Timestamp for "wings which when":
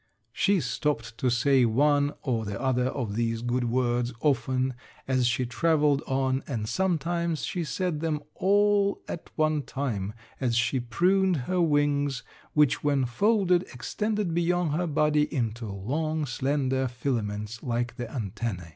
11.61-13.05